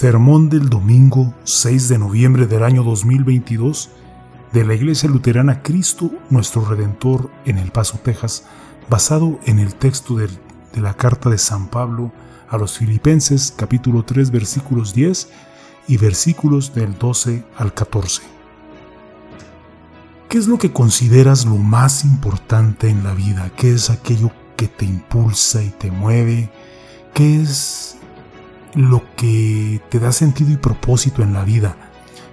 Sermón 0.00 0.48
del 0.48 0.70
domingo 0.70 1.34
6 1.44 1.90
de 1.90 1.98
noviembre 1.98 2.46
del 2.46 2.62
año 2.62 2.82
2022 2.82 3.90
de 4.50 4.64
la 4.64 4.72
Iglesia 4.72 5.10
Luterana 5.10 5.62
Cristo 5.62 6.10
nuestro 6.30 6.64
Redentor 6.64 7.30
en 7.44 7.58
El 7.58 7.70
Paso, 7.70 8.00
Texas, 8.02 8.44
basado 8.88 9.38
en 9.44 9.58
el 9.58 9.74
texto 9.74 10.16
de, 10.16 10.30
la 10.80 10.94
carta 10.94 11.28
de 11.28 11.36
San 11.36 11.68
Pablo 11.68 12.12
a 12.48 12.56
los 12.56 12.78
Filipenses 12.78 13.52
capítulo 13.54 14.02
3 14.02 14.30
versículos 14.30 14.94
10 14.94 15.28
y 15.86 15.98
versículos 15.98 16.72
del 16.74 16.96
12 16.96 17.44
al 17.58 17.74
14. 17.74 18.22
¿Qué 20.30 20.38
es 20.38 20.46
lo 20.46 20.56
que 20.56 20.72
consideras 20.72 21.44
lo 21.44 21.56
más 21.56 22.06
importante 22.06 22.88
en 22.88 23.04
la 23.04 23.12
vida? 23.12 23.52
¿Qué 23.54 23.74
es 23.74 23.90
aquello 23.90 24.30
que 24.56 24.66
te 24.66 24.86
impulsa 24.86 25.62
y 25.62 25.68
te 25.68 25.90
mueve? 25.90 26.50
¿Qué 27.12 27.42
es 27.42 27.98
lo 28.74 29.02
que 29.16 29.80
te 29.88 29.98
da 29.98 30.12
sentido 30.12 30.52
y 30.52 30.56
propósito 30.56 31.22
en 31.22 31.32
la 31.32 31.44
vida, 31.44 31.76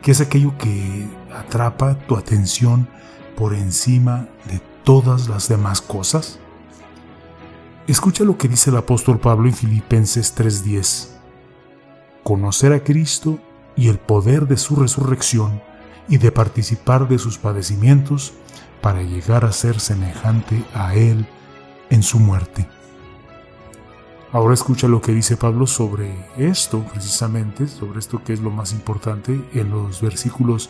que 0.01 0.11
es 0.11 0.21
aquello 0.21 0.57
que 0.57 1.07
atrapa 1.35 1.95
tu 2.07 2.15
atención 2.15 2.87
por 3.35 3.53
encima 3.53 4.27
de 4.45 4.61
todas 4.83 5.27
las 5.27 5.47
demás 5.47 5.81
cosas? 5.81 6.39
Escucha 7.87 8.23
lo 8.23 8.37
que 8.37 8.47
dice 8.47 8.69
el 8.69 8.77
apóstol 8.77 9.19
Pablo 9.19 9.47
en 9.47 9.53
Filipenses 9.53 10.33
3:10. 10.35 11.09
Conocer 12.23 12.73
a 12.73 12.83
Cristo 12.83 13.39
y 13.75 13.87
el 13.87 13.97
poder 13.97 14.47
de 14.47 14.57
su 14.57 14.75
resurrección 14.75 15.61
y 16.09 16.17
de 16.17 16.31
participar 16.31 17.07
de 17.07 17.17
sus 17.19 17.37
padecimientos 17.37 18.33
para 18.81 19.01
llegar 19.01 19.45
a 19.45 19.51
ser 19.51 19.79
semejante 19.79 20.63
a 20.73 20.95
Él 20.95 21.25
en 21.89 22.03
su 22.03 22.19
muerte 22.19 22.67
Ahora 24.33 24.53
escucha 24.53 24.89
lo 24.89 25.01
que 25.01 25.13
dice 25.13 25.37
Pablo 25.37 25.65
sobre 25.67 26.13
esto, 26.37 26.83
precisamente, 26.91 27.67
sobre 27.67 27.99
esto 27.99 28.21
que 28.23 28.33
es 28.33 28.41
lo 28.41 28.49
más 28.49 28.73
importante, 28.73 29.41
en 29.53 29.69
los 29.69 30.01
versículos 30.01 30.69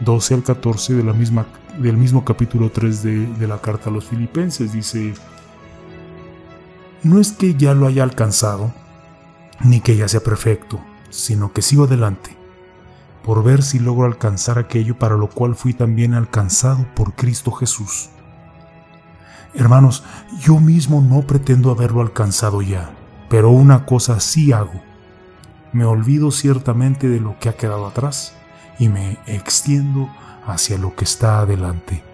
12 0.00 0.34
al 0.34 0.42
14 0.42 0.94
de 0.94 1.04
la 1.04 1.12
misma, 1.12 1.46
del 1.78 1.96
mismo 1.96 2.24
capítulo 2.24 2.70
3 2.70 3.02
de, 3.04 3.26
de 3.26 3.46
la 3.46 3.60
carta 3.60 3.90
a 3.90 3.92
los 3.92 4.06
filipenses. 4.06 4.72
Dice, 4.72 5.14
no 7.04 7.20
es 7.20 7.30
que 7.30 7.54
ya 7.54 7.74
lo 7.74 7.86
haya 7.86 8.02
alcanzado, 8.02 8.72
ni 9.60 9.80
que 9.80 9.96
ya 9.96 10.08
sea 10.08 10.20
perfecto, 10.20 10.80
sino 11.08 11.52
que 11.52 11.62
sigo 11.62 11.84
adelante, 11.84 12.36
por 13.22 13.44
ver 13.44 13.62
si 13.62 13.78
logro 13.78 14.06
alcanzar 14.06 14.58
aquello 14.58 14.98
para 14.98 15.16
lo 15.16 15.28
cual 15.28 15.54
fui 15.54 15.74
también 15.74 16.12
alcanzado 16.14 16.84
por 16.96 17.14
Cristo 17.14 17.52
Jesús. 17.52 18.10
Hermanos, 19.56 20.04
yo 20.38 20.60
mismo 20.60 21.00
no 21.00 21.22
pretendo 21.22 21.70
haberlo 21.70 22.02
alcanzado 22.02 22.60
ya, 22.60 22.90
pero 23.30 23.50
una 23.50 23.86
cosa 23.86 24.20
sí 24.20 24.52
hago. 24.52 24.82
Me 25.72 25.86
olvido 25.86 26.30
ciertamente 26.30 27.08
de 27.08 27.20
lo 27.20 27.38
que 27.38 27.48
ha 27.48 27.56
quedado 27.56 27.86
atrás 27.86 28.34
y 28.78 28.90
me 28.90 29.18
extiendo 29.26 30.10
hacia 30.46 30.76
lo 30.76 30.94
que 30.94 31.04
está 31.04 31.40
adelante. 31.40 32.04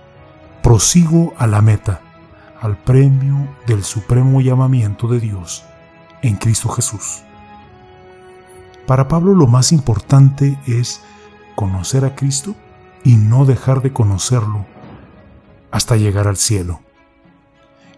Prosigo 0.63 1.35
a 1.37 1.49
la 1.49 1.63
meta, 1.63 2.01
al 2.61 2.77
premio 2.77 3.49
del 3.67 3.83
supremo 3.83 4.41
llamamiento 4.41 5.09
de 5.09 5.19
Dios 5.19 5.65
en 6.23 6.37
Cristo 6.37 6.69
Jesús. 6.69 7.25
Para 8.87 9.09
Pablo 9.09 9.35
lo 9.35 9.49
más 9.49 9.73
importante 9.73 10.61
es 10.69 11.03
conocer 11.57 12.05
a 12.05 12.15
Cristo 12.15 12.55
y 13.03 13.17
no 13.17 13.47
dejar 13.47 13.83
de 13.83 13.93
conocerlo 13.93 14.65
hasta 15.73 15.97
llegar 15.97 16.29
al 16.29 16.37
cielo. 16.37 16.81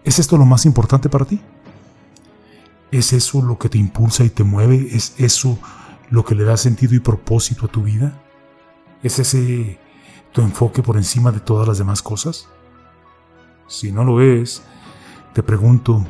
¿Es 0.05 0.19
esto 0.19 0.37
lo 0.37 0.45
más 0.45 0.67
importante 0.67 1.09
para 1.09 1.25
ti? 1.25 1.41
¿Es 2.91 3.15
eso 3.15 3.41
lo 3.41 3.59
que 3.59 3.71
te 3.71 3.79
impulsa 3.79 4.23
y 4.23 4.29
te 4.29 4.45
mueve? 4.45 4.89
¿Es 4.93 5.15
eso 5.17 5.59
lo 6.11 6.25
que 6.25 6.35
le 6.35 6.45
da 6.45 6.59
sentido 6.59 6.95
y 6.95 7.01
propósito 7.01 7.65
a 7.65 7.69
tu 7.69 7.83
vida? 7.83 8.23
¿Es 9.03 9.19
ese 9.19 9.79
tu 10.31 10.43
enfoque 10.43 10.83
por 10.83 10.99
encima 10.99 11.33
de 11.33 11.41
todas 11.41 11.67
las 11.67 11.79
demás 11.79 12.03
cosas? 12.03 12.49
Si 13.67 13.93
no 13.93 14.05
lo 14.05 14.21
es, 14.21 14.63
te 15.33 15.43
pregunto, 15.43 16.05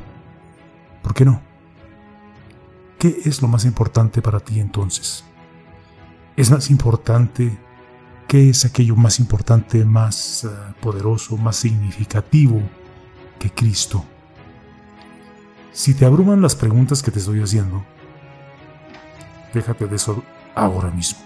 ¿por 1.00 1.14
qué 1.14 1.24
no? 1.24 1.40
¿Qué 2.98 3.20
es 3.24 3.42
lo 3.42 3.48
más 3.48 3.64
importante 3.64 4.20
para 4.22 4.40
ti 4.40 4.58
entonces? 4.58 5.24
¿Es 6.36 6.50
más 6.50 6.68
importante? 6.68 7.56
¿Qué 8.26 8.50
es 8.50 8.64
aquello 8.64 8.96
más 8.96 9.20
importante, 9.20 9.84
más 9.84 10.44
uh, 10.44 10.80
poderoso, 10.80 11.36
más 11.36 11.56
significativo 11.56 12.60
Cristo. 13.50 14.04
Si 15.72 15.94
te 15.94 16.06
abruman 16.06 16.40
las 16.40 16.54
preguntas 16.54 17.02
que 17.02 17.10
te 17.10 17.18
estoy 17.18 17.42
haciendo, 17.42 17.84
déjate 19.52 19.86
de 19.86 19.96
eso 19.96 20.22
ahora 20.54 20.90
mismo. 20.90 21.20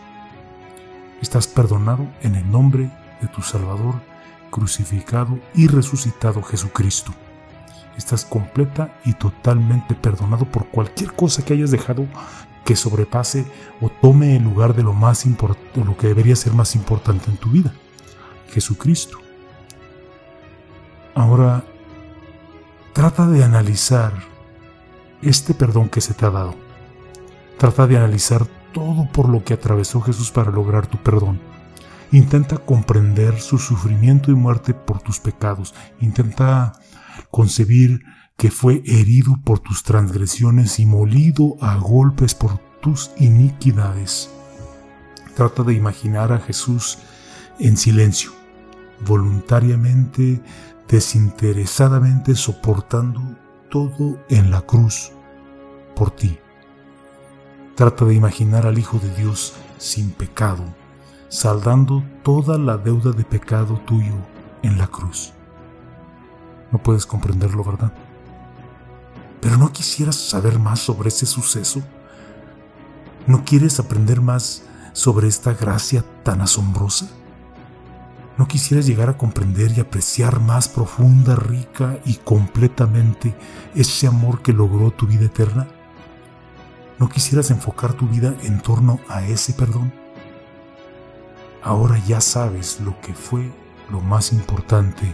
Estás 1.20 1.46
perdonado 1.46 2.06
en 2.22 2.34
el 2.34 2.50
nombre 2.50 2.90
de 3.20 3.28
tu 3.28 3.42
Salvador, 3.42 3.96
crucificado 4.50 5.38
y 5.54 5.66
resucitado 5.66 6.42
Jesucristo. 6.42 7.12
Estás 7.96 8.24
completa 8.24 8.96
y 9.04 9.14
totalmente 9.14 9.94
perdonado 9.94 10.44
por 10.44 10.68
cualquier 10.68 11.12
cosa 11.12 11.44
que 11.44 11.54
hayas 11.54 11.70
dejado 11.70 12.06
que 12.64 12.76
sobrepase 12.76 13.46
o 13.80 13.88
tome 13.88 14.36
el 14.36 14.44
lugar 14.44 14.74
de 14.74 14.82
lo 14.82 14.92
más 14.92 15.24
lo 15.74 15.96
que 15.96 16.06
debería 16.06 16.36
ser 16.36 16.52
más 16.52 16.74
importante 16.76 17.30
en 17.30 17.38
tu 17.38 17.48
vida, 17.48 17.72
Jesucristo. 18.50 19.18
Ahora 21.14 21.64
Trata 23.08 23.26
de 23.26 23.42
analizar 23.42 24.12
este 25.22 25.54
perdón 25.54 25.88
que 25.88 26.02
se 26.02 26.12
te 26.12 26.26
ha 26.26 26.30
dado. 26.30 26.54
Trata 27.56 27.86
de 27.86 27.96
analizar 27.96 28.46
todo 28.74 29.10
por 29.10 29.30
lo 29.30 29.42
que 29.44 29.54
atravesó 29.54 30.02
Jesús 30.02 30.30
para 30.30 30.50
lograr 30.50 30.88
tu 30.88 30.98
perdón. 30.98 31.40
Intenta 32.12 32.58
comprender 32.58 33.40
su 33.40 33.56
sufrimiento 33.56 34.30
y 34.30 34.34
muerte 34.34 34.74
por 34.74 35.00
tus 35.00 35.20
pecados. 35.20 35.74
Intenta 36.02 36.74
concebir 37.30 38.02
que 38.36 38.50
fue 38.50 38.82
herido 38.84 39.38
por 39.42 39.60
tus 39.60 39.84
transgresiones 39.84 40.78
y 40.78 40.84
molido 40.84 41.56
a 41.62 41.76
golpes 41.76 42.34
por 42.34 42.58
tus 42.82 43.10
iniquidades. 43.16 44.28
Trata 45.34 45.62
de 45.62 45.72
imaginar 45.72 46.30
a 46.30 46.40
Jesús 46.40 46.98
en 47.58 47.78
silencio, 47.78 48.32
voluntariamente 49.06 50.42
desinteresadamente 50.88 52.34
soportando 52.34 53.20
todo 53.70 54.18
en 54.28 54.50
la 54.50 54.62
cruz 54.62 55.12
por 55.94 56.10
ti. 56.10 56.38
Trata 57.74 58.04
de 58.04 58.14
imaginar 58.14 58.66
al 58.66 58.78
Hijo 58.78 58.98
de 58.98 59.14
Dios 59.14 59.54
sin 59.76 60.10
pecado, 60.10 60.64
saldando 61.28 62.02
toda 62.22 62.58
la 62.58 62.76
deuda 62.76 63.12
de 63.12 63.24
pecado 63.24 63.80
tuyo 63.86 64.14
en 64.62 64.78
la 64.78 64.86
cruz. 64.86 65.32
No 66.72 66.82
puedes 66.82 67.06
comprenderlo, 67.06 67.62
¿verdad? 67.64 67.92
Pero 69.40 69.56
no 69.56 69.72
quisieras 69.72 70.16
saber 70.16 70.58
más 70.58 70.80
sobre 70.80 71.08
ese 71.08 71.26
suceso. 71.26 71.82
¿No 73.26 73.44
quieres 73.44 73.78
aprender 73.78 74.20
más 74.20 74.64
sobre 74.92 75.28
esta 75.28 75.52
gracia 75.52 76.04
tan 76.24 76.40
asombrosa? 76.40 77.08
¿No 78.38 78.46
quisieras 78.46 78.86
llegar 78.86 79.10
a 79.10 79.18
comprender 79.18 79.72
y 79.76 79.80
apreciar 79.80 80.38
más 80.38 80.68
profunda, 80.68 81.34
rica 81.34 81.98
y 82.04 82.14
completamente 82.14 83.34
ese 83.74 84.06
amor 84.06 84.42
que 84.42 84.52
logró 84.52 84.92
tu 84.92 85.08
vida 85.08 85.24
eterna? 85.24 85.66
¿No 87.00 87.08
quisieras 87.08 87.50
enfocar 87.50 87.94
tu 87.94 88.06
vida 88.06 88.36
en 88.44 88.60
torno 88.60 89.00
a 89.08 89.26
ese 89.26 89.54
perdón? 89.54 89.92
Ahora 91.64 91.98
ya 92.06 92.20
sabes 92.20 92.80
lo 92.80 93.00
que 93.00 93.12
fue 93.12 93.50
lo 93.90 94.00
más 94.00 94.32
importante 94.32 95.12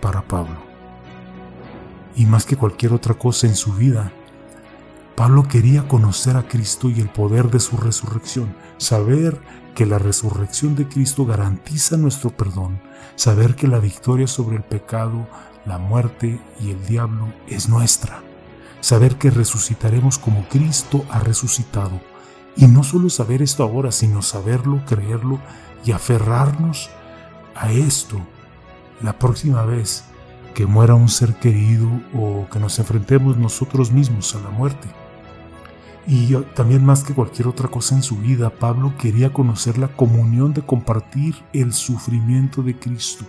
para 0.00 0.22
Pablo. 0.22 0.56
Y 2.14 2.24
más 2.24 2.46
que 2.46 2.56
cualquier 2.56 2.92
otra 2.92 3.14
cosa 3.14 3.48
en 3.48 3.56
su 3.56 3.72
vida, 3.72 4.12
Pablo 5.16 5.48
quería 5.48 5.88
conocer 5.88 6.36
a 6.36 6.46
Cristo 6.46 6.90
y 6.90 7.00
el 7.00 7.08
poder 7.08 7.50
de 7.50 7.58
su 7.58 7.78
resurrección, 7.78 8.54
saber 8.76 9.40
que 9.74 9.86
la 9.86 9.98
resurrección 9.98 10.74
de 10.74 10.86
Cristo 10.86 11.24
garantiza 11.24 11.96
nuestro 11.96 12.36
perdón, 12.36 12.82
saber 13.14 13.56
que 13.56 13.66
la 13.66 13.78
victoria 13.78 14.26
sobre 14.26 14.56
el 14.56 14.62
pecado, 14.62 15.26
la 15.64 15.78
muerte 15.78 16.38
y 16.60 16.70
el 16.70 16.86
diablo 16.86 17.32
es 17.48 17.66
nuestra, 17.66 18.22
saber 18.82 19.16
que 19.16 19.30
resucitaremos 19.30 20.18
como 20.18 20.46
Cristo 20.50 21.06
ha 21.10 21.20
resucitado, 21.20 21.98
y 22.54 22.66
no 22.66 22.84
solo 22.84 23.08
saber 23.08 23.40
esto 23.40 23.62
ahora, 23.62 23.92
sino 23.92 24.20
saberlo, 24.20 24.82
creerlo 24.84 25.40
y 25.82 25.92
aferrarnos 25.92 26.90
a 27.54 27.72
esto 27.72 28.20
la 29.02 29.18
próxima 29.18 29.64
vez 29.64 30.04
que 30.54 30.66
muera 30.66 30.94
un 30.94 31.08
ser 31.08 31.34
querido 31.36 31.88
o 32.14 32.46
que 32.50 32.58
nos 32.58 32.78
enfrentemos 32.78 33.38
nosotros 33.38 33.92
mismos 33.92 34.34
a 34.34 34.40
la 34.40 34.50
muerte. 34.50 34.88
Y 36.06 36.34
también 36.54 36.84
más 36.84 37.02
que 37.02 37.14
cualquier 37.14 37.48
otra 37.48 37.68
cosa 37.68 37.96
en 37.96 38.02
su 38.02 38.16
vida, 38.16 38.50
Pablo 38.50 38.94
quería 38.96 39.32
conocer 39.32 39.76
la 39.76 39.88
comunión 39.88 40.54
de 40.54 40.62
compartir 40.62 41.34
el 41.52 41.72
sufrimiento 41.72 42.62
de 42.62 42.78
Cristo. 42.78 43.24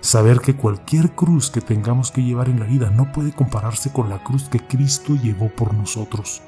Saber 0.00 0.40
que 0.40 0.56
cualquier 0.56 1.10
cruz 1.12 1.50
que 1.50 1.60
tengamos 1.60 2.10
que 2.10 2.22
llevar 2.22 2.48
en 2.48 2.60
la 2.60 2.66
vida 2.66 2.90
no 2.90 3.12
puede 3.12 3.32
compararse 3.32 3.92
con 3.92 4.08
la 4.08 4.22
cruz 4.22 4.44
que 4.48 4.60
Cristo 4.60 5.14
llevó 5.14 5.50
por 5.50 5.74
nosotros. 5.74 6.42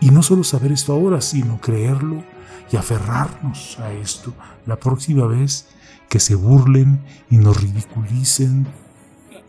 Y 0.00 0.10
no 0.10 0.22
solo 0.22 0.44
saber 0.44 0.70
esto 0.70 0.92
ahora, 0.92 1.20
sino 1.20 1.60
creerlo 1.60 2.22
y 2.70 2.76
aferrarnos 2.76 3.78
a 3.80 3.92
esto 3.92 4.32
la 4.66 4.76
próxima 4.76 5.26
vez 5.26 5.68
que 6.08 6.20
se 6.20 6.34
burlen 6.34 7.00
y 7.30 7.36
nos 7.38 7.60
ridiculicen 7.60 8.66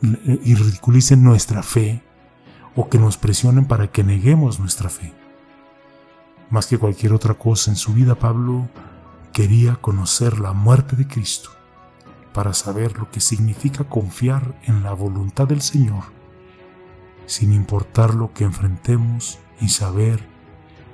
y 0.01 0.55
ridiculicen 0.55 1.23
nuestra 1.23 1.63
fe 1.63 2.04
o 2.75 2.89
que 2.89 2.99
nos 2.99 3.17
presionen 3.17 3.65
para 3.65 3.87
que 3.87 4.03
neguemos 4.03 4.59
nuestra 4.59 4.89
fe. 4.89 5.13
Más 6.49 6.67
que 6.67 6.77
cualquier 6.77 7.13
otra 7.13 7.33
cosa 7.33 7.71
en 7.71 7.77
su 7.77 7.93
vida, 7.93 8.15
Pablo 8.15 8.69
quería 9.33 9.75
conocer 9.75 10.39
la 10.39 10.53
muerte 10.53 10.95
de 10.95 11.07
Cristo 11.07 11.49
para 12.33 12.53
saber 12.53 12.97
lo 12.97 13.09
que 13.09 13.21
significa 13.21 13.85
confiar 13.85 14.59
en 14.63 14.83
la 14.83 14.93
voluntad 14.93 15.47
del 15.47 15.61
Señor, 15.61 16.03
sin 17.25 17.53
importar 17.53 18.13
lo 18.13 18.33
que 18.33 18.43
enfrentemos 18.43 19.39
y 19.59 19.69
saber 19.69 20.27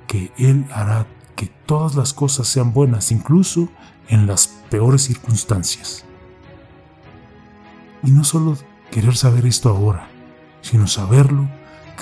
que 0.06 0.32
Él 0.38 0.66
hará 0.72 1.06
que 1.36 1.46
todas 1.66 1.94
las 1.94 2.12
cosas 2.12 2.46
sean 2.46 2.72
buenas, 2.72 3.10
incluso 3.10 3.68
en 4.08 4.26
las 4.26 4.46
peores 4.70 5.02
circunstancias. 5.02 6.04
Y 8.02 8.10
no 8.10 8.24
solo 8.24 8.56
querer 8.90 9.16
saber 9.16 9.46
esto 9.46 9.68
ahora, 9.68 10.08
sino 10.60 10.86
saberlo, 10.86 11.48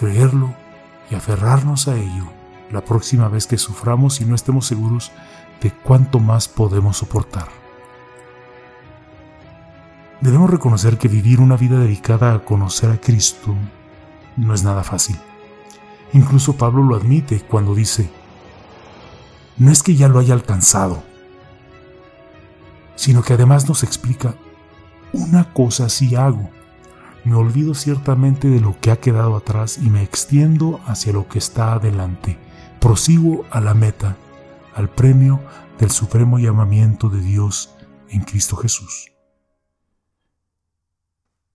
creerlo 0.00 0.54
y 1.10 1.14
aferrarnos 1.14 1.86
a 1.86 1.94
ello 1.94 2.24
la 2.70 2.82
próxima 2.82 3.28
vez 3.28 3.46
que 3.46 3.58
suframos 3.58 4.22
y 4.22 4.24
no 4.24 4.34
estemos 4.34 4.66
seguros 4.66 5.12
de 5.60 5.70
cuánto 5.72 6.20
más 6.20 6.48
podemos 6.48 6.96
soportar. 6.96 7.48
Debemos 10.22 10.48
reconocer 10.48 10.96
que 10.96 11.08
vivir 11.08 11.40
una 11.40 11.58
vida 11.58 11.78
dedicada 11.78 12.32
a 12.32 12.44
conocer 12.46 12.90
a 12.90 12.98
Cristo 12.98 13.54
no 14.38 14.54
es 14.54 14.64
nada 14.64 14.84
fácil. 14.84 15.18
Incluso 16.14 16.56
Pablo 16.56 16.82
lo 16.82 16.96
admite 16.96 17.40
cuando 17.40 17.74
dice, 17.74 18.10
no 19.58 19.70
es 19.70 19.82
que 19.82 19.96
ya 19.96 20.08
lo 20.08 20.18
haya 20.18 20.32
alcanzado, 20.32 21.02
sino 22.96 23.22
que 23.22 23.34
además 23.34 23.68
nos 23.68 23.82
explica, 23.82 24.34
una 25.12 25.52
cosa 25.52 25.90
sí 25.90 26.16
hago, 26.16 26.48
me 27.24 27.34
olvido 27.34 27.74
ciertamente 27.74 28.48
de 28.48 28.60
lo 28.60 28.78
que 28.80 28.90
ha 28.90 28.96
quedado 28.96 29.36
atrás 29.36 29.78
y 29.78 29.90
me 29.90 30.02
extiendo 30.02 30.80
hacia 30.86 31.12
lo 31.12 31.28
que 31.28 31.38
está 31.38 31.74
adelante, 31.74 32.38
prosigo 32.80 33.44
a 33.50 33.60
la 33.60 33.74
meta, 33.74 34.16
al 34.74 34.88
premio 34.88 35.40
del 35.78 35.90
supremo 35.90 36.38
llamamiento 36.38 37.08
de 37.08 37.20
Dios 37.20 37.74
en 38.08 38.22
Cristo 38.22 38.56
Jesús. 38.56 39.12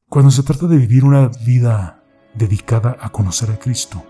Cuando 0.07 0.31
se 0.31 0.43
trata 0.43 0.67
de 0.67 0.77
vivir 0.77 1.03
una 1.03 1.29
vida 1.45 2.03
dedicada 2.35 2.95
a 3.01 3.09
conocer 3.09 3.51
a 3.51 3.57
Cristo, 3.57 4.03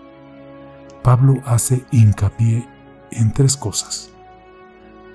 Pablo 1.02 1.40
hace 1.46 1.84
hincapié 1.90 2.68
en 3.10 3.32
tres 3.32 3.56
cosas. 3.56 4.10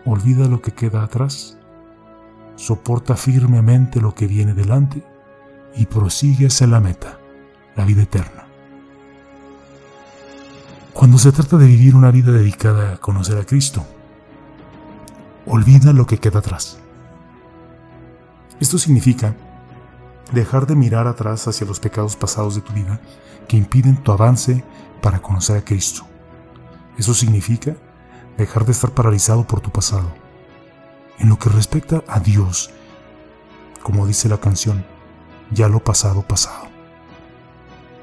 Olvida 0.06 0.48
lo 0.48 0.62
que 0.62 0.72
queda 0.72 1.04
atrás, 1.04 1.58
soporta 2.56 3.16
firmemente 3.16 4.02
lo 4.02 4.16
que 4.16 4.26
viene 4.26 4.54
delante 4.54 5.04
y 5.76 5.86
prosigue 5.86 6.48
hacia 6.48 6.68
la 6.68 6.80
meta, 6.80 7.20
la 7.76 7.86
vida 7.86 8.04
eterna. 8.04 8.46
Cuando 10.94 11.18
se 11.18 11.32
trata 11.32 11.58
de 11.58 11.68
vivir 11.68 11.96
una 11.96 12.12
vida 12.12 12.32
dedicada 12.32 12.94
a 12.94 12.98
conocer 12.98 13.38
a 13.38 13.46
Cristo, 13.46 13.86
olvida 15.46 15.94
lo 15.94 16.06
que 16.06 16.18
queda 16.18 16.40
atrás. 16.40 16.78
Esto 18.60 18.78
significa 18.78 19.36
dejar 20.32 20.68
de 20.68 20.76
mirar 20.76 21.08
atrás 21.08 21.48
hacia 21.48 21.66
los 21.66 21.80
pecados 21.80 22.16
pasados 22.16 22.56
de 22.56 22.62
tu 22.62 22.74
vida 22.74 23.00
que 23.48 23.58
impiden 23.58 23.98
tu 23.98 24.12
avance 24.12 24.64
para 25.02 25.22
conocer 25.22 25.58
a 25.58 25.66
Cristo. 25.66 26.06
Eso 26.98 27.14
significa 27.14 27.76
dejar 28.38 28.66
de 28.66 28.72
estar 28.72 28.92
paralizado 28.92 29.46
por 29.46 29.62
tu 29.62 29.72
pasado. 29.72 30.14
En 31.20 31.30
lo 31.30 31.38
que 31.38 31.50
respecta 31.50 32.04
a 32.08 32.20
Dios, 32.20 32.72
como 33.82 34.06
dice 34.06 34.30
la 34.30 34.40
canción, 34.40 34.86
ya 35.52 35.68
lo 35.68 35.84
pasado 35.84 36.22
pasado. 36.22 36.68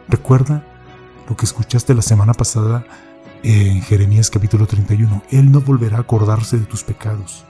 Recuerda 0.08 0.64
lo 1.28 1.36
que 1.36 1.44
escuchaste 1.44 1.94
la 1.94 2.02
semana 2.02 2.32
pasada 2.34 2.84
en 3.42 3.82
Jeremías 3.82 4.30
capítulo 4.30 4.66
31. 4.66 5.22
Él 5.30 5.52
no 5.52 5.60
volverá 5.60 5.98
a 5.98 6.00
acordarse 6.00 6.58
de 6.58 6.66
tus 6.66 6.84
pecados. 6.84 7.44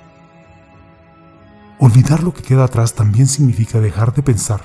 Olvidar 1.78 2.22
lo 2.22 2.34
que 2.34 2.42
queda 2.42 2.64
atrás 2.64 2.94
también 2.94 3.28
significa 3.28 3.80
dejar 3.80 4.12
de 4.12 4.22
pensar 4.22 4.60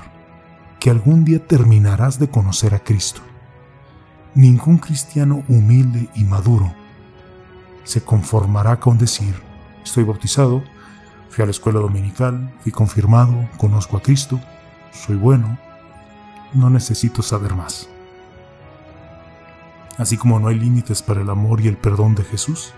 que 0.80 0.90
algún 0.90 1.24
día 1.24 1.44
terminarás 1.44 2.18
de 2.18 2.28
conocer 2.28 2.74
a 2.74 2.80
Cristo. 2.80 3.20
Ningún 4.34 4.78
cristiano 4.78 5.44
humilde 5.48 6.08
y 6.14 6.24
maduro 6.24 6.74
se 7.84 8.02
conformará 8.02 8.80
con 8.80 8.98
decir, 8.98 9.34
estoy 9.84 10.02
bautizado, 10.02 10.64
fui 11.30 11.42
a 11.42 11.46
la 11.46 11.52
escuela 11.52 11.78
dominical, 11.78 12.52
fui 12.62 12.72
confirmado, 12.72 13.48
conozco 13.58 13.96
a 13.96 14.02
Cristo, 14.02 14.40
soy 14.94 15.16
bueno, 15.16 15.58
no 16.54 16.70
necesito 16.70 17.20
saber 17.20 17.54
más. 17.54 17.88
Así 19.98 20.16
como 20.16 20.38
no 20.40 20.48
hay 20.48 20.58
límites 20.58 21.02
para 21.02 21.20
el 21.20 21.30
amor 21.30 21.60
y 21.60 21.68
el 21.68 21.76
perdón 21.76 22.14
de 22.14 22.24
Jesús, 22.24 22.72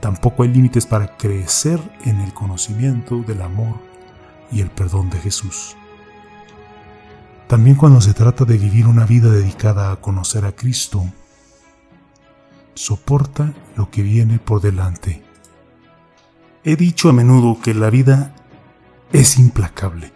tampoco 0.00 0.42
hay 0.42 0.50
límites 0.50 0.86
para 0.86 1.16
crecer 1.16 1.80
en 2.04 2.20
el 2.20 2.32
conocimiento 2.32 3.22
del 3.22 3.42
amor 3.42 3.80
y 4.52 4.60
el 4.60 4.70
perdón 4.70 5.10
de 5.10 5.18
Jesús. 5.18 5.76
También 7.48 7.76
cuando 7.76 8.00
se 8.00 8.14
trata 8.14 8.44
de 8.44 8.58
vivir 8.58 8.86
una 8.86 9.04
vida 9.04 9.30
dedicada 9.30 9.92
a 9.92 9.96
conocer 9.96 10.44
a 10.44 10.52
Cristo, 10.52 11.04
soporta 12.74 13.52
lo 13.76 13.90
que 13.90 14.02
viene 14.02 14.38
por 14.38 14.60
delante. 14.60 15.22
He 16.64 16.76
dicho 16.76 17.08
a 17.08 17.12
menudo 17.12 17.60
que 17.60 17.74
la 17.74 17.90
vida 17.90 18.34
es 19.12 19.38
implacable 19.38 20.15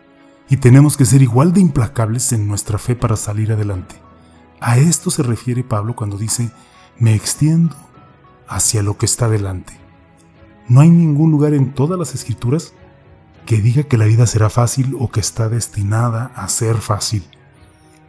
y 0.51 0.57
tenemos 0.57 0.97
que 0.97 1.07
ser 1.07 1.23
igual 1.23 1.53
de 1.53 1.61
implacables 1.61 2.33
en 2.33 2.49
nuestra 2.49 2.77
fe 2.77 2.97
para 2.97 3.17
salir 3.17 3.53
adelante. 3.53 3.95
A 4.61 4.79
esto 4.79 5.11
se 5.11 5.23
refiere 5.23 5.63
Pablo 5.63 5.95
cuando 5.95 6.19
dice, 6.19 6.51
me 6.99 7.15
extiendo 7.15 7.77
hacia 8.49 8.83
lo 8.83 8.99
que 8.99 9.07
está 9.07 9.29
delante. 9.29 9.73
No 10.69 10.81
hay 10.81 10.91
ningún 10.91 11.31
lugar 11.31 11.55
en 11.55 11.73
todas 11.73 11.99
las 11.99 12.17
escrituras 12.17 12.75
que 13.47 13.59
diga 13.59 13.85
que 13.85 13.97
la 13.97 14.07
vida 14.07 14.27
será 14.27 14.51
fácil 14.51 14.97
o 14.99 15.11
que 15.11 15.21
está 15.21 15.49
destinada 15.49 16.33
a 16.35 16.49
ser 16.49 16.77
fácil. 16.79 17.25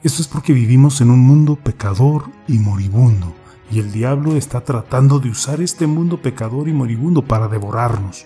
Esto 0.03 0.23
es 0.23 0.27
porque 0.27 0.51
vivimos 0.51 0.99
en 0.99 1.11
un 1.11 1.19
mundo 1.19 1.55
pecador 1.55 2.25
y 2.47 2.57
moribundo, 2.57 3.35
y 3.71 3.79
el 3.79 3.91
diablo 3.91 4.35
está 4.35 4.61
tratando 4.61 5.19
de 5.19 5.29
usar 5.29 5.61
este 5.61 5.85
mundo 5.85 6.23
pecador 6.23 6.67
y 6.67 6.73
moribundo 6.73 7.21
para 7.21 7.47
devorarnos. 7.47 8.25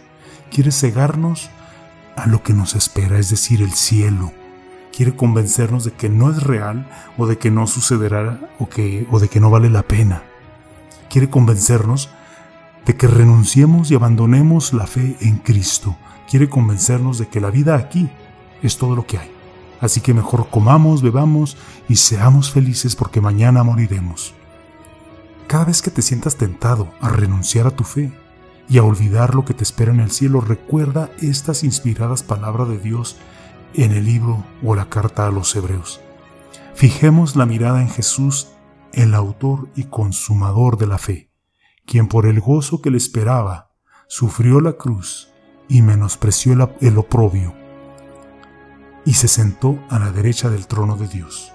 Quiere 0.49 0.71
cegarnos 0.71 1.49
a 2.15 2.27
lo 2.27 2.43
que 2.43 2.53
nos 2.53 2.75
espera, 2.75 3.19
es 3.19 3.29
decir, 3.29 3.61
el 3.61 3.73
cielo. 3.73 4.31
Quiere 4.95 5.15
convencernos 5.15 5.83
de 5.83 5.91
que 5.91 6.09
no 6.09 6.31
es 6.31 6.43
real 6.43 6.87
o 7.17 7.27
de 7.27 7.37
que 7.37 7.51
no 7.51 7.67
sucederá 7.67 8.39
o, 8.59 8.69
que, 8.69 9.07
o 9.11 9.19
de 9.19 9.27
que 9.27 9.39
no 9.39 9.49
vale 9.49 9.69
la 9.69 9.83
pena. 9.83 10.23
Quiere 11.09 11.29
convencernos 11.29 12.09
de 12.85 12.95
que 12.95 13.07
renunciemos 13.07 13.91
y 13.91 13.95
abandonemos 13.95 14.73
la 14.73 14.87
fe 14.87 15.17
en 15.19 15.37
Cristo 15.37 15.97
quiere 16.29 16.49
convencernos 16.49 17.17
de 17.17 17.27
que 17.27 17.39
la 17.39 17.51
vida 17.51 17.75
aquí 17.75 18.09
es 18.61 18.77
todo 18.77 18.95
lo 18.95 19.05
que 19.05 19.17
hay. 19.17 19.31
Así 19.81 20.01
que 20.01 20.13
mejor 20.13 20.49
comamos, 20.49 21.01
bebamos 21.01 21.57
y 21.87 21.97
seamos 21.97 22.51
felices 22.51 22.95
porque 22.95 23.21
mañana 23.21 23.63
moriremos. 23.63 24.33
Cada 25.47 25.65
vez 25.65 25.81
que 25.81 25.91
te 25.91 26.01
sientas 26.01 26.37
tentado 26.37 26.91
a 27.01 27.09
renunciar 27.09 27.67
a 27.67 27.71
tu 27.71 27.83
fe 27.83 28.11
y 28.67 28.77
a 28.77 28.83
olvidar 28.83 29.35
lo 29.35 29.45
que 29.45 29.53
te 29.53 29.63
espera 29.63 29.91
en 29.91 29.99
el 29.99 30.11
cielo, 30.11 30.41
recuerda 30.41 31.09
estas 31.19 31.63
inspiradas 31.63 32.23
palabras 32.23 32.67
de 32.69 32.79
Dios 32.79 33.17
en 33.73 33.91
el 33.91 34.05
libro 34.05 34.43
o 34.63 34.75
la 34.75 34.89
carta 34.89 35.27
a 35.27 35.31
los 35.31 35.55
hebreos. 35.55 36.01
Fijemos 36.73 37.35
la 37.35 37.45
mirada 37.45 37.81
en 37.81 37.89
Jesús, 37.89 38.49
el 38.93 39.13
autor 39.13 39.69
y 39.75 39.85
consumador 39.85 40.77
de 40.77 40.87
la 40.87 40.97
fe, 40.97 41.31
quien 41.85 42.07
por 42.07 42.25
el 42.25 42.39
gozo 42.39 42.81
que 42.81 42.91
le 42.91 42.97
esperaba 42.97 43.71
sufrió 44.07 44.61
la 44.61 44.73
cruz 44.73 45.29
y 45.67 45.81
menospreció 45.81 46.53
el, 46.81 46.97
oprobio, 46.97 47.53
y 49.03 49.13
se 49.13 49.27
sentó 49.27 49.79
a 49.89 49.99
la 49.99 50.11
derecha 50.11 50.49
del 50.49 50.67
trono 50.67 50.95
de 50.95 51.07
Dios. 51.07 51.51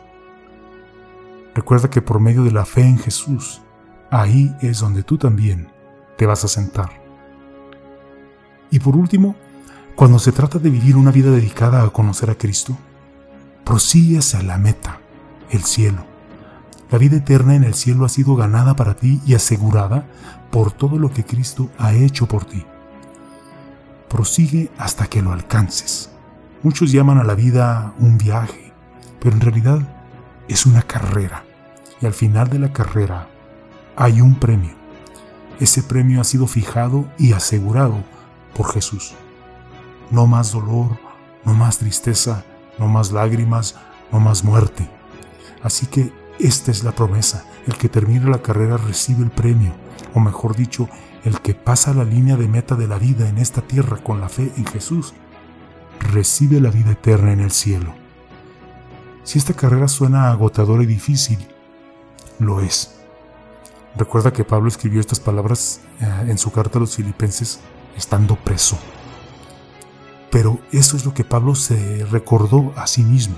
Recuerda 1.54 1.90
que 1.90 2.02
por 2.02 2.20
medio 2.20 2.44
de 2.44 2.52
la 2.52 2.64
fe 2.64 2.82
en 2.82 2.98
Jesús, 2.98 3.62
ahí 4.10 4.54
es 4.60 4.80
donde 4.80 5.02
tú 5.02 5.18
también 5.18 5.72
te 6.16 6.26
vas 6.26 6.44
a 6.44 6.48
sentar. 6.48 6.99
Y 8.70 8.78
por 8.78 8.96
último, 8.96 9.34
cuando 9.94 10.18
se 10.18 10.32
trata 10.32 10.58
de 10.58 10.70
vivir 10.70 10.96
una 10.96 11.10
vida 11.10 11.30
dedicada 11.30 11.82
a 11.82 11.90
conocer 11.90 12.30
a 12.30 12.36
Cristo, 12.36 12.76
prosigue 13.64 14.18
hacia 14.18 14.42
la 14.42 14.58
meta, 14.58 15.00
el 15.50 15.62
cielo. 15.64 16.04
La 16.90 16.98
vida 16.98 17.16
eterna 17.16 17.54
en 17.54 17.64
el 17.64 17.74
cielo 17.74 18.04
ha 18.04 18.08
sido 18.08 18.34
ganada 18.36 18.74
para 18.74 18.96
ti 18.96 19.20
y 19.26 19.34
asegurada 19.34 20.06
por 20.50 20.72
todo 20.72 20.98
lo 20.98 21.12
que 21.12 21.24
Cristo 21.24 21.68
ha 21.78 21.92
hecho 21.92 22.26
por 22.26 22.44
ti 22.44 22.64
prosigue 24.10 24.70
hasta 24.76 25.06
que 25.06 25.22
lo 25.22 25.32
alcances. 25.32 26.10
Muchos 26.62 26.90
llaman 26.90 27.18
a 27.18 27.24
la 27.24 27.34
vida 27.34 27.94
un 28.00 28.18
viaje, 28.18 28.72
pero 29.20 29.36
en 29.36 29.40
realidad 29.40 29.78
es 30.48 30.66
una 30.66 30.82
carrera. 30.82 31.44
Y 32.02 32.06
al 32.06 32.12
final 32.12 32.50
de 32.50 32.58
la 32.58 32.72
carrera 32.72 33.28
hay 33.96 34.20
un 34.20 34.34
premio. 34.34 34.72
Ese 35.60 35.82
premio 35.82 36.20
ha 36.20 36.24
sido 36.24 36.48
fijado 36.48 37.06
y 37.18 37.32
asegurado 37.32 38.02
por 38.54 38.72
Jesús. 38.72 39.14
No 40.10 40.26
más 40.26 40.52
dolor, 40.52 40.98
no 41.44 41.54
más 41.54 41.78
tristeza, 41.78 42.44
no 42.78 42.88
más 42.88 43.12
lágrimas, 43.12 43.76
no 44.12 44.20
más 44.20 44.44
muerte. 44.44 44.88
Así 45.62 45.86
que 45.86 46.12
esta 46.38 46.70
es 46.70 46.84
la 46.84 46.92
promesa. 46.92 47.44
El 47.66 47.76
que 47.76 47.88
termine 47.88 48.30
la 48.30 48.42
carrera 48.42 48.76
recibe 48.76 49.22
el 49.22 49.30
premio, 49.30 49.72
o 50.14 50.20
mejor 50.20 50.56
dicho, 50.56 50.88
el 51.24 51.40
que 51.40 51.54
pasa 51.54 51.92
la 51.92 52.04
línea 52.04 52.36
de 52.36 52.48
meta 52.48 52.74
de 52.74 52.88
la 52.88 52.98
vida 52.98 53.28
en 53.28 53.38
esta 53.38 53.60
tierra 53.60 53.98
con 53.98 54.20
la 54.20 54.28
fe 54.28 54.50
en 54.56 54.64
Jesús, 54.66 55.12
recibe 55.98 56.60
la 56.60 56.70
vida 56.70 56.92
eterna 56.92 57.32
en 57.32 57.40
el 57.40 57.50
cielo. 57.50 57.94
Si 59.22 59.38
esta 59.38 59.52
carrera 59.52 59.86
suena 59.86 60.30
agotadora 60.30 60.82
y 60.82 60.86
difícil, 60.86 61.38
lo 62.38 62.60
es. 62.60 62.96
Recuerda 63.96 64.32
que 64.32 64.44
Pablo 64.44 64.68
escribió 64.68 65.00
estas 65.00 65.20
palabras 65.20 65.80
eh, 66.00 66.26
en 66.28 66.38
su 66.38 66.50
carta 66.52 66.78
a 66.78 66.80
los 66.80 66.96
filipenses 66.96 67.60
estando 67.96 68.36
preso. 68.36 68.78
Pero 70.30 70.60
eso 70.72 70.96
es 70.96 71.04
lo 71.04 71.12
que 71.12 71.24
Pablo 71.24 71.54
se 71.54 72.06
recordó 72.10 72.72
a 72.76 72.86
sí 72.86 73.02
mismo 73.02 73.36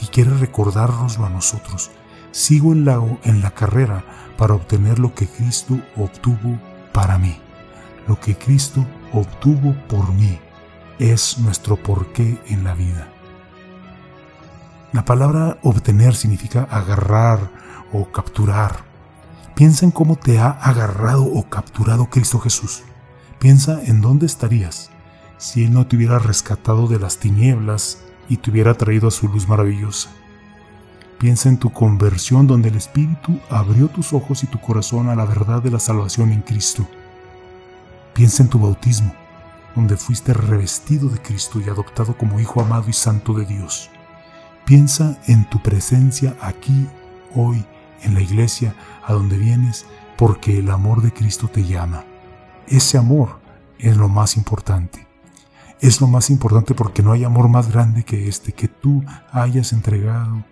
y 0.00 0.06
quiere 0.06 0.36
recordárnoslo 0.36 1.24
a 1.24 1.30
nosotros. 1.30 1.90
Sigo 2.32 2.72
en 2.72 2.84
la, 2.84 3.00
en 3.24 3.42
la 3.42 3.52
carrera 3.52 4.04
para 4.36 4.54
obtener 4.54 4.98
lo 4.98 5.14
que 5.14 5.28
Cristo 5.28 5.78
obtuvo 5.96 6.58
para 6.92 7.18
mí. 7.18 7.38
Lo 8.08 8.18
que 8.18 8.36
Cristo 8.36 8.84
obtuvo 9.12 9.74
por 9.88 10.12
mí 10.12 10.38
es 10.98 11.38
nuestro 11.38 11.76
porqué 11.76 12.40
en 12.46 12.64
la 12.64 12.74
vida. 12.74 13.08
La 14.92 15.04
palabra 15.04 15.58
obtener 15.62 16.14
significa 16.14 16.66
agarrar 16.70 17.50
o 17.92 18.10
capturar. 18.10 18.84
Piensa 19.54 19.84
en 19.84 19.90
cómo 19.90 20.16
te 20.16 20.38
ha 20.38 20.50
agarrado 20.50 21.24
o 21.24 21.48
capturado 21.48 22.06
Cristo 22.06 22.38
Jesús. 22.40 22.82
Piensa 23.42 23.82
en 23.86 24.00
dónde 24.00 24.26
estarías 24.26 24.90
si 25.36 25.64
Él 25.64 25.72
no 25.72 25.84
te 25.84 25.96
hubiera 25.96 26.20
rescatado 26.20 26.86
de 26.86 27.00
las 27.00 27.16
tinieblas 27.18 27.98
y 28.28 28.36
te 28.36 28.52
hubiera 28.52 28.74
traído 28.74 29.08
a 29.08 29.10
su 29.10 29.26
luz 29.26 29.48
maravillosa. 29.48 30.10
Piensa 31.18 31.48
en 31.48 31.58
tu 31.58 31.72
conversión 31.72 32.46
donde 32.46 32.68
el 32.68 32.76
Espíritu 32.76 33.40
abrió 33.50 33.88
tus 33.88 34.12
ojos 34.12 34.44
y 34.44 34.46
tu 34.46 34.60
corazón 34.60 35.08
a 35.08 35.16
la 35.16 35.24
verdad 35.24 35.60
de 35.60 35.72
la 35.72 35.80
salvación 35.80 36.30
en 36.30 36.42
Cristo. 36.42 36.86
Piensa 38.14 38.44
en 38.44 38.48
tu 38.48 38.60
bautismo, 38.60 39.12
donde 39.74 39.96
fuiste 39.96 40.32
revestido 40.32 41.08
de 41.08 41.20
Cristo 41.20 41.60
y 41.60 41.68
adoptado 41.68 42.16
como 42.16 42.38
Hijo 42.38 42.60
amado 42.60 42.88
y 42.90 42.92
santo 42.92 43.34
de 43.34 43.44
Dios. 43.44 43.90
Piensa 44.66 45.18
en 45.26 45.50
tu 45.50 45.60
presencia 45.60 46.36
aquí, 46.40 46.86
hoy, 47.34 47.64
en 48.04 48.14
la 48.14 48.20
iglesia 48.20 48.76
a 49.04 49.14
donde 49.14 49.36
vienes, 49.36 49.84
porque 50.16 50.60
el 50.60 50.70
amor 50.70 51.02
de 51.02 51.12
Cristo 51.12 51.48
te 51.48 51.64
llama. 51.64 52.04
Ese 52.72 52.96
amor 52.96 53.38
es 53.78 53.98
lo 53.98 54.08
más 54.08 54.38
importante. 54.38 55.06
Es 55.82 56.00
lo 56.00 56.06
más 56.06 56.30
importante 56.30 56.74
porque 56.74 57.02
no 57.02 57.12
hay 57.12 57.22
amor 57.22 57.50
más 57.50 57.70
grande 57.70 58.02
que 58.02 58.28
este, 58.28 58.52
que 58.52 58.66
tú 58.66 59.04
hayas 59.30 59.74
entregado, 59.74 60.42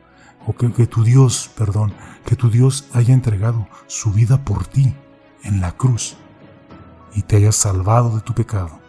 o 0.47 0.55
que, 0.55 0.87
tu 0.87 1.03
Dios, 1.03 1.51
perdón, 1.57 1.95
que 2.27 2.37
tu 2.37 2.51
Dios 2.51 2.89
haya 2.93 3.15
entregado 3.15 3.69
su 3.87 4.13
vida 4.13 4.45
por 4.45 4.67
ti 4.67 4.95
en 5.45 5.63
la 5.63 5.73
cruz 5.73 6.19
y 7.15 7.23
te 7.23 7.37
haya 7.37 7.53
salvado 7.53 8.15
de 8.15 8.21
tu 8.21 8.35
pecado 8.35 8.81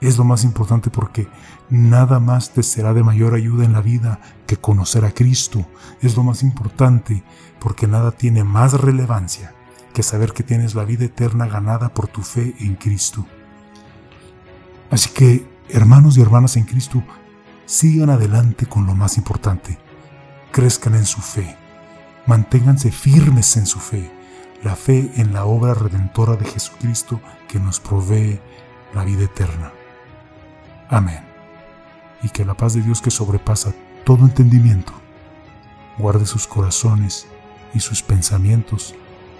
es 0.00 0.18
lo 0.18 0.24
más 0.24 0.44
importante 0.44 0.90
porque 0.90 1.28
nada 1.70 2.20
más 2.20 2.50
te 2.50 2.62
será 2.62 2.92
de 2.92 3.02
mayor 3.02 3.34
ayuda 3.34 3.64
en 3.64 3.72
la 3.72 3.80
vida 3.80 4.20
que 4.46 4.58
conocer 4.58 5.04
a 5.04 5.12
Cristo. 5.12 5.66
Es 6.02 6.14
lo 6.16 6.22
más 6.22 6.42
importante 6.42 7.24
porque 7.58 7.86
nada 7.86 8.12
tiene 8.12 8.44
más 8.44 8.74
relevancia 8.74 9.54
que 9.94 10.02
saber 10.02 10.32
que 10.32 10.42
tienes 10.42 10.74
la 10.74 10.84
vida 10.84 11.06
eterna 11.06 11.46
ganada 11.46 11.94
por 11.94 12.08
tu 12.08 12.20
fe 12.20 12.54
en 12.58 12.74
Cristo. 12.74 13.24
Así 14.90 15.08
que, 15.10 15.46
hermanos 15.70 16.18
y 16.18 16.20
hermanas 16.20 16.56
en 16.56 16.64
Cristo, 16.64 17.02
sigan 17.64 18.10
adelante 18.10 18.66
con 18.66 18.86
lo 18.86 18.94
más 18.94 19.16
importante. 19.16 19.78
Crezcan 20.52 20.96
en 20.96 21.06
su 21.06 21.22
fe. 21.22 21.56
Manténganse 22.26 22.90
firmes 22.90 23.56
en 23.56 23.66
su 23.66 23.78
fe. 23.78 24.10
La 24.62 24.76
fe 24.76 25.10
en 25.16 25.32
la 25.32 25.44
obra 25.44 25.74
redentora 25.74 26.36
de 26.36 26.44
Jesucristo 26.44 27.20
que 27.48 27.60
nos 27.60 27.80
provee 27.80 28.40
la 28.94 29.04
vida 29.04 29.24
eterna. 29.24 29.72
Amén. 30.88 31.24
Y 32.22 32.30
que 32.30 32.44
la 32.44 32.54
paz 32.54 32.74
de 32.74 32.82
Dios 32.82 33.00
que 33.00 33.10
sobrepasa 33.10 33.72
todo 34.04 34.24
entendimiento, 34.24 34.92
guarde 35.98 36.26
sus 36.26 36.46
corazones 36.46 37.26
y 37.74 37.80
sus 37.80 38.02
pensamientos 38.02 38.94